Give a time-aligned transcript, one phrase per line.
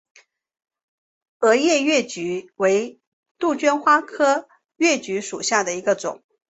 [1.41, 2.99] 耳叶越桔为
[3.37, 6.23] 杜鹃花科越桔属下的一个种。